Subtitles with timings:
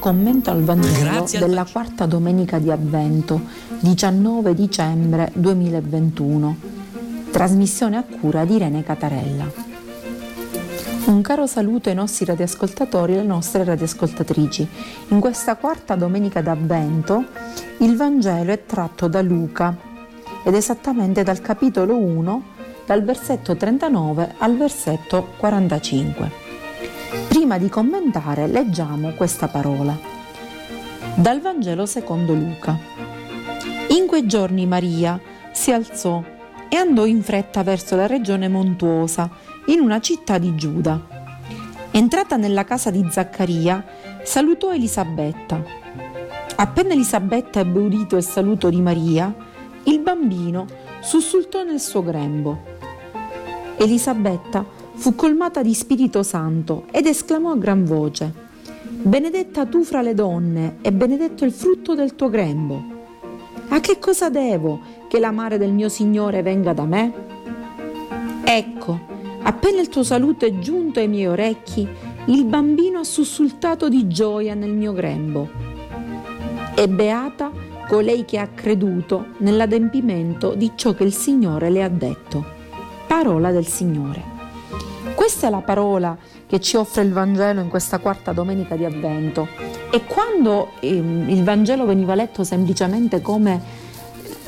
[0.00, 3.40] Commento al Vangelo Grazie della quarta domenica di Avvento,
[3.78, 6.56] 19 dicembre 2021.
[7.30, 9.48] Trasmissione a cura di Irene Catarella.
[11.04, 14.66] Un caro saluto ai nostri radioascoltatori e alle nostre radioascoltatrici.
[15.10, 17.26] In questa quarta domenica d'Avvento
[17.78, 19.76] il Vangelo è tratto da Luca
[20.42, 22.42] ed esattamente dal capitolo 1,
[22.84, 26.47] dal versetto 39 al versetto 45.
[27.28, 29.96] Prima di commentare leggiamo questa parola.
[31.14, 32.76] Dal Vangelo secondo Luca.
[33.88, 35.20] In quei giorni Maria
[35.52, 36.22] si alzò
[36.68, 39.30] e andò in fretta verso la regione montuosa,
[39.66, 41.00] in una città di Giuda.
[41.90, 43.84] Entrata nella casa di Zaccaria,
[44.22, 45.62] salutò Elisabetta.
[46.56, 49.32] Appena Elisabetta ebbe udito il saluto di Maria,
[49.84, 50.66] il bambino
[51.00, 52.76] sussultò nel suo grembo.
[53.76, 54.64] Elisabetta
[54.98, 58.46] fu colmata di Spirito Santo ed esclamò a gran voce,
[59.00, 62.82] Benedetta tu fra le donne e benedetto il frutto del tuo grembo.
[63.68, 67.12] A che cosa devo che la mare del mio Signore venga da me?
[68.42, 68.98] Ecco,
[69.42, 71.86] appena il tuo saluto è giunto ai miei orecchi,
[72.26, 75.48] il bambino ha sussultato di gioia nel mio grembo.
[76.74, 77.52] E beata
[77.86, 82.44] colei che ha creduto nell'adempimento di ciò che il Signore le ha detto.
[83.06, 84.37] Parola del Signore.
[85.18, 86.16] Questa è la parola
[86.46, 89.48] che ci offre il Vangelo in questa quarta domenica di Avvento.
[89.90, 93.60] E quando ehm, il Vangelo veniva letto semplicemente come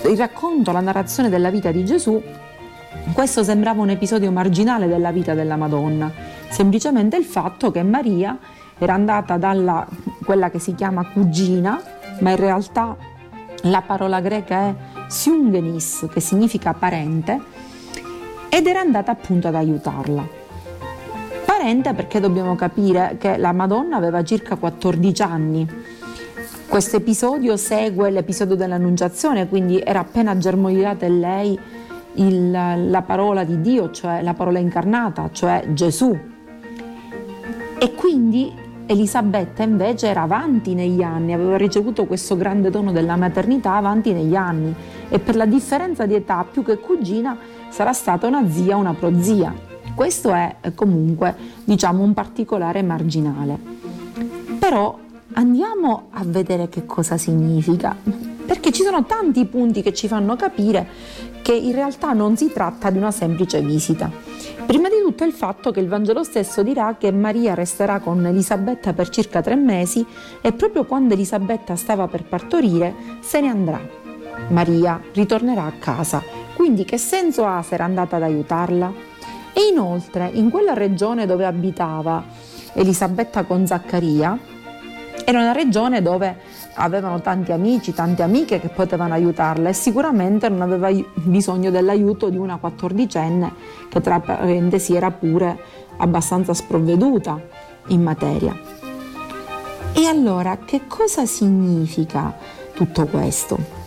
[0.04, 2.22] il racconto, la narrazione della vita di Gesù,
[3.12, 6.08] questo sembrava un episodio marginale della vita della Madonna,
[6.50, 8.38] semplicemente il fatto che Maria
[8.78, 9.84] era andata dalla
[10.24, 11.82] quella che si chiama cugina,
[12.20, 12.96] ma in realtà
[13.62, 14.74] la parola greca è
[15.08, 17.40] siungenis, che significa parente,
[18.48, 20.38] ed era andata appunto ad aiutarla
[21.50, 25.68] parente perché dobbiamo capire che la Madonna aveva circa 14 anni.
[26.68, 31.58] Questo episodio segue l'episodio dell'Annunciazione, quindi era appena germogliata in lei
[32.14, 36.16] il, la parola di Dio, cioè la parola incarnata, cioè Gesù.
[37.80, 38.54] E quindi
[38.86, 44.36] Elisabetta invece era avanti negli anni, aveva ricevuto questo grande dono della maternità avanti negli
[44.36, 44.72] anni
[45.08, 47.36] e per la differenza di età più che cugina
[47.70, 49.68] sarà stata una zia, una prozia.
[49.94, 51.34] Questo è eh, comunque
[51.64, 53.58] diciamo un particolare marginale.
[54.58, 54.98] Però
[55.34, 57.96] andiamo a vedere che cosa significa,
[58.46, 60.88] perché ci sono tanti punti che ci fanno capire
[61.42, 64.10] che in realtà non si tratta di una semplice visita.
[64.66, 68.92] Prima di tutto il fatto che il Vangelo stesso dirà che Maria resterà con Elisabetta
[68.92, 70.04] per circa tre mesi
[70.40, 73.80] e proprio quando Elisabetta stava per partorire se ne andrà.
[74.48, 76.22] Maria ritornerà a casa,
[76.54, 79.09] quindi che senso ha se era andata ad aiutarla?
[79.52, 82.24] E inoltre in quella regione dove abitava
[82.72, 84.38] Elisabetta con Zaccaria,
[85.24, 86.36] era una regione dove
[86.74, 92.36] avevano tanti amici, tante amiche che potevano aiutarla e sicuramente non aveva bisogno dell'aiuto di
[92.36, 93.52] una quattordicenne
[93.88, 95.58] che tra parentesi era pure
[95.98, 97.40] abbastanza sprovveduta
[97.88, 98.58] in materia.
[99.92, 102.34] E allora che cosa significa
[102.74, 103.79] tutto questo?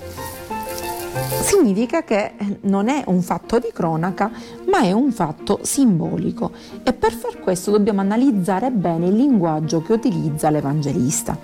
[1.54, 4.32] Significa che non è un fatto di cronaca,
[4.72, 6.52] ma è un fatto simbolico.
[6.84, 11.38] E per far questo dobbiamo analizzare bene il linguaggio che utilizza l'Evangelista.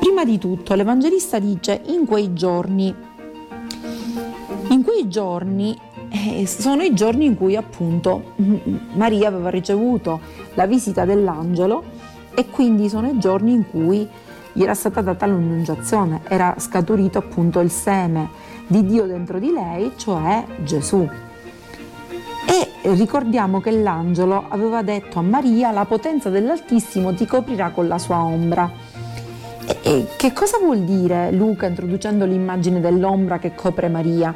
[0.00, 2.92] Prima di tutto l'Evangelista dice in quei giorni,
[4.68, 5.78] in quei giorni
[6.10, 8.32] eh, sono i giorni in cui appunto
[8.94, 10.20] Maria aveva ricevuto
[10.54, 11.82] la visita dell'angelo
[12.34, 14.08] e quindi sono i giorni in cui
[14.52, 19.92] gli era stata data l'annunciazione, era scaturito appunto il seme di Dio dentro di lei,
[19.96, 21.08] cioè Gesù.
[22.46, 27.98] E ricordiamo che l'angelo aveva detto a Maria la potenza dell'Altissimo ti coprirà con la
[27.98, 28.70] sua ombra.
[29.66, 34.34] E, e che cosa vuol dire Luca introducendo l'immagine dell'ombra che copre Maria?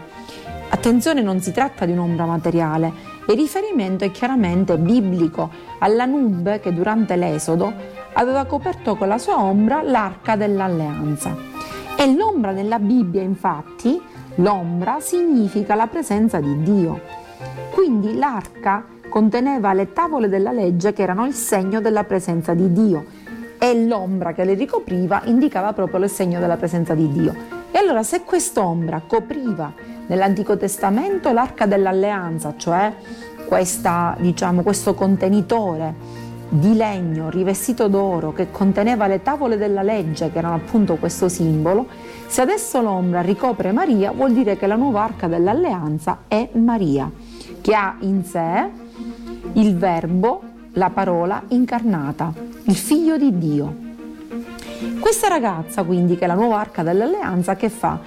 [0.70, 2.92] Attenzione, non si tratta di un'ombra materiale,
[3.28, 5.50] il riferimento è chiaramente biblico
[5.80, 7.72] alla nube che durante l'Esodo
[8.14, 11.36] aveva coperto con la sua ombra l'arca dell'alleanza.
[11.96, 14.00] E l'ombra nella Bibbia, infatti,
[14.38, 17.00] L'ombra significa la presenza di Dio.
[17.72, 23.04] Quindi l'arca conteneva le tavole della legge che erano il segno della presenza di Dio
[23.58, 27.34] e l'ombra che le ricopriva indicava proprio il segno della presenza di Dio.
[27.72, 29.72] E allora se quest'ombra copriva
[30.06, 32.94] nell'Antico Testamento l'arca dell'alleanza, cioè
[33.44, 35.94] questa, diciamo, questo contenitore
[36.48, 41.86] di legno rivestito d'oro che conteneva le tavole della legge, che erano appunto questo simbolo,
[42.26, 47.10] se adesso l'ombra ricopre Maria, vuol dire che la nuova arca dell'alleanza è Maria,
[47.60, 48.68] che ha in sé
[49.54, 50.42] il verbo,
[50.72, 52.32] la parola incarnata,
[52.64, 53.86] il figlio di Dio.
[55.00, 57.98] Questa ragazza quindi, che è la nuova arca dell'alleanza, che fa?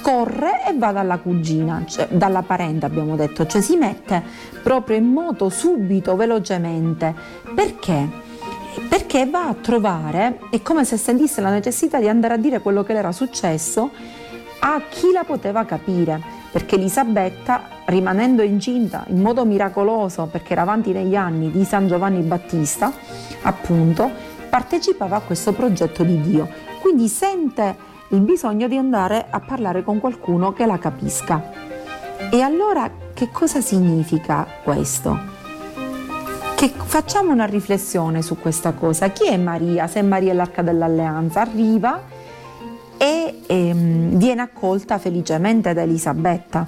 [0.00, 4.22] Corre e va dalla cugina, cioè dalla parente abbiamo detto, cioè si mette
[4.62, 7.14] proprio in moto subito, velocemente.
[7.54, 8.08] Perché?
[8.88, 12.82] Perché va a trovare, è come se sentisse la necessità di andare a dire quello
[12.82, 13.90] che le era successo
[14.64, 20.92] a chi la poteva capire perché Elisabetta, rimanendo incinta in modo miracoloso, perché era avanti
[20.92, 22.92] negli anni di San Giovanni Battista,
[23.40, 24.10] appunto,
[24.50, 26.46] partecipava a questo progetto di Dio.
[26.82, 27.74] Quindi sente
[28.12, 31.50] il bisogno di andare a parlare con qualcuno che la capisca.
[32.30, 35.18] E allora che cosa significa questo?
[36.54, 39.08] Che facciamo una riflessione su questa cosa.
[39.08, 39.86] Chi è Maria?
[39.86, 42.02] Se Maria è l'arca dell'alleanza, arriva
[42.98, 46.66] e ehm, viene accolta felicemente da Elisabetta.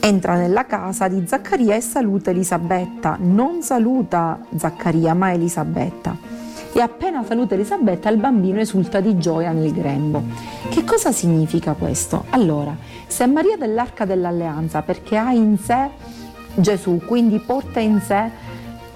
[0.00, 6.31] Entra nella casa di Zaccaria e saluta Elisabetta, non saluta Zaccaria ma Elisabetta.
[6.74, 10.22] E appena saluta Elisabetta il bambino esulta di gioia nel grembo.
[10.70, 12.24] Che cosa significa questo?
[12.30, 12.74] Allora,
[13.06, 15.90] se Maria dell'Arca dell'Alleanza perché ha in sé
[16.54, 18.30] Gesù, quindi porta in sé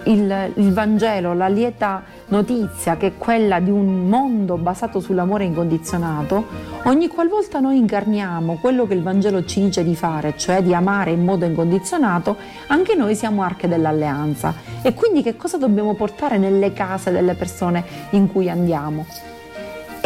[0.05, 6.47] il, il Vangelo, la lieta notizia che è quella di un mondo basato sull'amore incondizionato,
[6.87, 11.11] ogni qualvolta noi incarniamo quello che il Vangelo ci dice di fare, cioè di amare
[11.11, 12.37] in modo incondizionato,
[12.69, 14.55] anche noi siamo arche dell'alleanza.
[14.83, 19.07] E quindi che cosa dobbiamo portare nelle case delle persone in cui andiamo?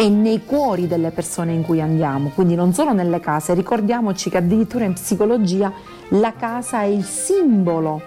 [0.01, 4.37] e nei cuori delle persone in cui andiamo, quindi non solo nelle case, ricordiamoci che
[4.37, 5.71] addirittura in psicologia
[6.09, 8.01] la casa è il simbolo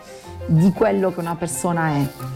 [0.46, 2.33] di quello che una persona è.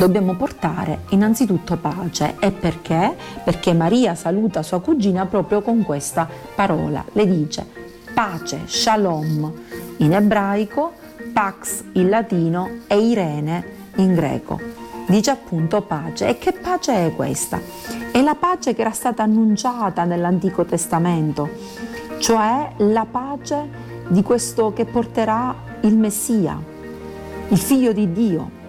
[0.00, 2.36] Dobbiamo portare innanzitutto pace.
[2.38, 3.14] E perché?
[3.44, 7.04] Perché Maria saluta sua cugina proprio con questa parola.
[7.12, 7.66] Le dice
[8.14, 9.52] pace, shalom
[9.98, 10.94] in ebraico,
[11.34, 13.64] pax in latino e Irene
[13.96, 14.58] in greco.
[15.06, 16.28] Dice appunto pace.
[16.28, 17.60] E che pace è questa?
[18.10, 21.46] È la pace che era stata annunciata nell'Antico Testamento,
[22.20, 23.68] cioè la pace
[24.08, 26.58] di questo che porterà il Messia,
[27.48, 28.59] il figlio di Dio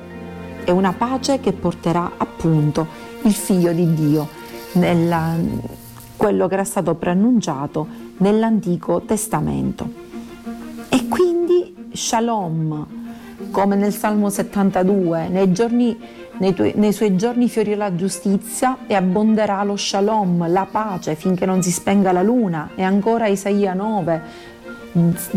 [0.63, 2.87] è una pace che porterà appunto
[3.23, 4.27] il figlio di Dio,
[4.73, 5.35] nella,
[6.17, 7.87] quello che era stato preannunciato
[8.17, 9.89] nell'Antico Testamento.
[10.89, 12.85] E quindi Shalom,
[13.51, 15.97] come nel Salmo 72, nei, giorni,
[16.37, 21.45] nei, tuoi, nei suoi giorni fiorirà la giustizia e abbonderà lo Shalom, la pace, finché
[21.45, 22.71] non si spenga la luna.
[22.75, 24.21] E ancora Isaia 9,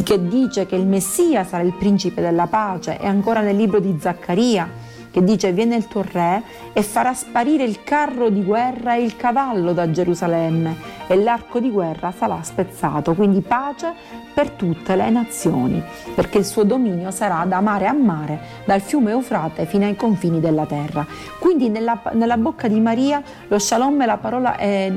[0.03, 2.99] che dice che il Messia sarà il principe della pace.
[3.01, 4.69] E ancora nel libro di Zaccaria,
[5.15, 9.15] che dice viene il tuo re e farà sparire il carro di guerra e il
[9.15, 10.75] cavallo da Gerusalemme
[11.07, 13.93] e l'arco di guerra sarà spezzato, quindi pace
[14.35, 15.81] per tutte le nazioni,
[16.17, 20.41] perché il suo dominio sarà da mare a mare, dal fiume Eufrate fino ai confini
[20.41, 21.07] della terra.
[21.39, 24.93] Quindi nella, nella bocca di Maria lo shalom è la parola, è,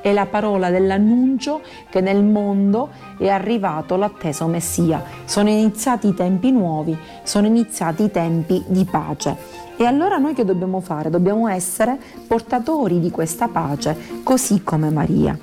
[0.00, 5.04] è la parola dell'annuncio che nel mondo è arrivato l'atteso Messia.
[5.24, 9.59] Sono iniziati i tempi nuovi, sono iniziati i tempi di pace.
[9.80, 11.08] E allora noi che dobbiamo fare?
[11.08, 15.38] Dobbiamo essere portatori di questa pace, così come Maria.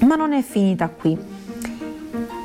[0.00, 1.14] Ma non è finita qui.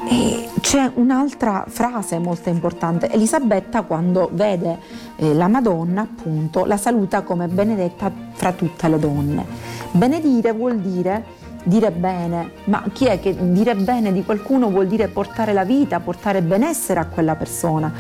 [0.10, 3.10] E c'è un'altra frase molto importante.
[3.10, 4.78] Elisabetta quando vede
[5.16, 9.46] eh, la Madonna, appunto, la saluta come benedetta fra tutte le donne.
[9.92, 15.08] Benedire vuol dire dire bene, ma chi è che dire bene di qualcuno vuol dire
[15.08, 17.92] portare la vita, portare benessere a quella persona.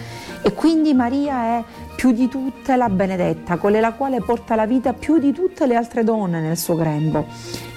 [0.45, 1.63] E quindi Maria è
[1.95, 5.75] più di tutte la benedetta, quella la quale porta la vita più di tutte le
[5.75, 7.25] altre donne nel suo grembo.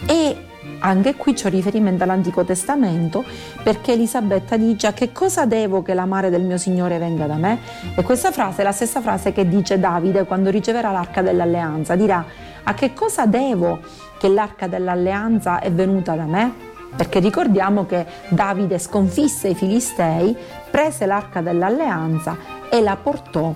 [0.06, 0.36] E
[0.80, 3.24] anche qui c'è riferimento all'Antico Testamento
[3.62, 7.36] perché Elisabetta dice a che cosa devo che la mare del mio Signore venga da
[7.36, 7.58] me?
[7.96, 12.22] E questa frase è la stessa frase che dice Davide quando riceverà l'arca dell'alleanza, dirà
[12.64, 13.80] a che cosa devo
[14.18, 16.66] che l'arca dell'alleanza è venuta da me?
[16.94, 20.36] Perché ricordiamo che Davide sconfisse i Filistei,
[20.70, 23.54] prese l'arca dell'alleanza e la portò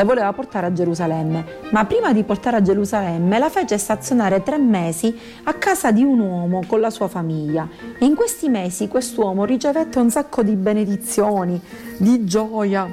[0.00, 4.56] la voleva portare a Gerusalemme, ma prima di portare a Gerusalemme la fece stazionare tre
[4.56, 7.68] mesi a casa di un uomo con la sua famiglia.
[7.98, 11.60] E in questi mesi quest'uomo ricevette un sacco di benedizioni,
[11.98, 12.88] di gioia,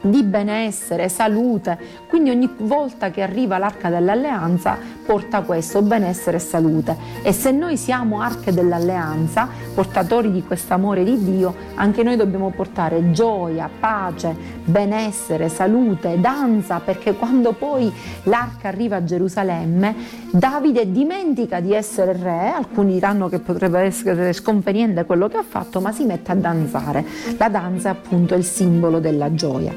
[0.00, 1.78] di benessere, salute.
[2.08, 6.96] Quindi ogni volta che arriva l'arca dell'alleanza porta questo, benessere e salute.
[7.22, 12.50] E se noi siamo arche dell'alleanza, portatori di questo amore di Dio, anche noi dobbiamo
[12.50, 17.92] portare gioia, pace, benessere, salute, danza, perché quando poi
[18.24, 25.04] l'arca arriva a Gerusalemme, Davide dimentica di essere re, alcuni diranno che potrebbe essere sconveniente
[25.04, 27.04] quello che ha fatto, ma si mette a danzare.
[27.36, 29.74] La danza è appunto il simbolo della gioia.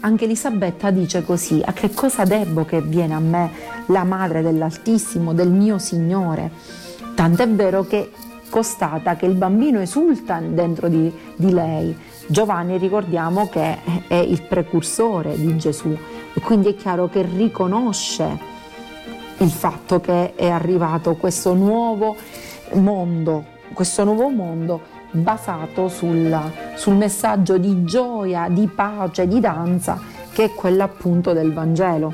[0.00, 3.50] Anche Elisabetta dice così, a che cosa debbo che viene a me
[3.86, 6.50] la madre dell'Altissimo, del mio Signore?
[7.14, 8.10] Tant'è vero che
[8.48, 11.96] costata che il bambino esulta dentro di, di lei.
[12.28, 15.96] Giovanni ricordiamo che è il precursore di Gesù
[16.34, 18.54] e quindi è chiaro che riconosce
[19.38, 22.16] il fatto che è arrivato questo nuovo
[22.74, 26.38] mondo, questo nuovo mondo basato sul,
[26.74, 29.98] sul messaggio di gioia, di pace, di danza
[30.32, 32.12] che è quello appunto del Vangelo.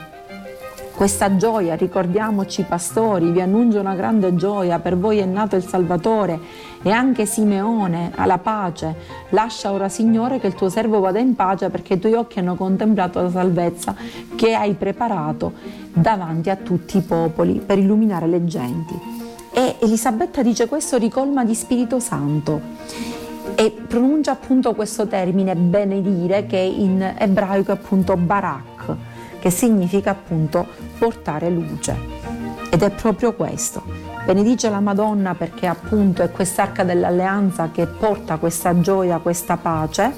[0.94, 6.38] Questa gioia, ricordiamoci pastori, vi annuncio una grande gioia, per voi è nato il Salvatore
[6.82, 8.94] e anche Simeone, alla pace.
[9.30, 12.54] Lascia ora Signore che il tuo servo vada in pace perché i tuoi occhi hanno
[12.54, 13.96] contemplato la salvezza
[14.36, 15.54] che hai preparato
[15.92, 19.11] davanti a tutti i popoli per illuminare le genti.
[19.54, 22.60] E Elisabetta dice questo ricolma di Spirito Santo
[23.54, 28.94] e pronuncia appunto questo termine benedire che in ebraico è appunto barak,
[29.40, 30.66] che significa appunto
[30.98, 31.94] portare luce.
[32.70, 33.82] Ed è proprio questo.
[34.24, 40.12] Benedice la Madonna perché appunto è quest'arca dell'alleanza che porta questa gioia, questa pace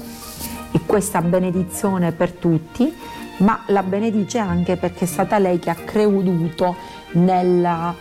[0.71, 2.95] e questa benedizione per tutti,
[3.37, 6.75] ma la benedice anche perché è stata lei che ha creduto
[7.13, 7.93] nella,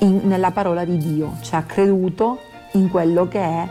[0.00, 2.40] in, nella parola di Dio, cioè ha creduto
[2.72, 3.68] in quello che è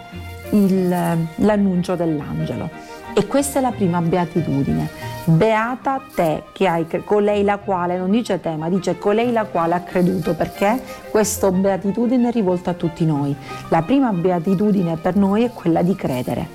[0.52, 0.90] il,
[1.36, 2.70] l'annuncio dell'angelo.
[3.14, 4.90] E questa è la prima beatitudine.
[5.26, 9.74] Beata te che hai colei la quale, non dice te, ma dice colei la quale
[9.74, 10.80] ha creduto, perché
[11.10, 13.36] questa beatitudine è rivolta a tutti noi.
[13.70, 16.48] La prima beatitudine per noi è quella di credere,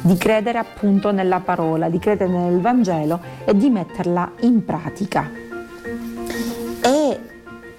[0.00, 5.30] di credere appunto nella parola, di credere nel Vangelo e di metterla in pratica.
[6.80, 7.20] E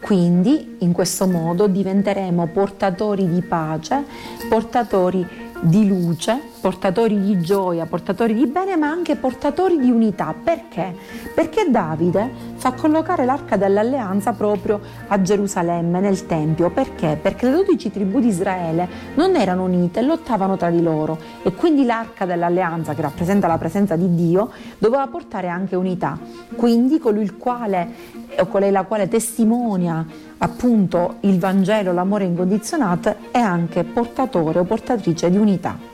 [0.10, 4.04] quindi in questo modo diventeremo portatori di pace,
[4.50, 5.24] portatori
[5.62, 10.34] di luce, portatori di gioia, portatori di bene, ma anche portatori di unità.
[10.42, 10.94] Perché?
[11.34, 16.70] Perché Davide fa collocare l'arca dell'alleanza proprio a Gerusalemme, nel Tempio.
[16.70, 17.18] Perché?
[17.22, 21.86] Perché le dodici tribù di Israele non erano unite, lottavano tra di loro e quindi
[21.86, 26.18] l'arca dell'alleanza, che rappresenta la presenza di Dio, doveva portare anche unità.
[26.56, 30.06] Quindi colui il quale o colei la quale testimonia
[30.40, 35.89] appunto il Vangelo, l'amore incondizionato, è anche portatore o portatrice di unità.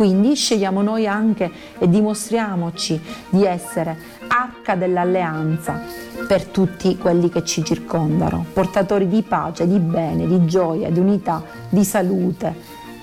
[0.00, 5.78] Quindi scegliamo noi anche e dimostriamoci di essere arca dell'alleanza
[6.26, 11.44] per tutti quelli che ci circondano, portatori di pace, di bene, di gioia, di unità,
[11.68, 12.54] di salute,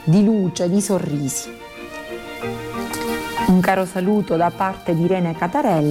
[0.06, 1.52] di luce, di sorrisi.
[3.46, 5.86] Un caro saluto da parte di Irene Catarella